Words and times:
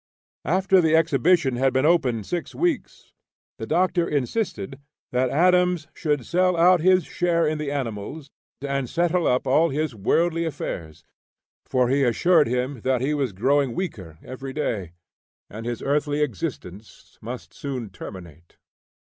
After 0.49 0.81
the 0.81 0.95
exhibition 0.95 1.57
had 1.57 1.73
been 1.73 1.85
open 1.85 2.23
six 2.23 2.55
weeks, 2.55 3.13
the 3.59 3.67
Doctor 3.67 4.07
insisted 4.07 4.79
that 5.11 5.29
Adams 5.29 5.89
should 5.93 6.25
sell 6.25 6.57
out 6.57 6.81
his 6.81 7.03
share 7.05 7.45
in 7.45 7.59
the 7.59 7.69
animals 7.71 8.31
and 8.61 8.89
settle 8.89 9.27
up 9.27 9.45
all 9.45 9.69
his 9.69 9.93
worldly 9.93 10.43
affairs; 10.43 11.03
for 11.67 11.87
he 11.87 12.03
assured 12.03 12.47
him 12.47 12.81
that 12.81 13.01
he 13.01 13.13
was 13.13 13.31
growing 13.31 13.75
weaker 13.75 14.17
every 14.23 14.53
day, 14.53 14.93
and 15.51 15.67
his 15.67 15.83
earthly 15.83 16.23
existence 16.23 17.19
must 17.21 17.53
soon 17.53 17.91
terminate. 17.91 18.57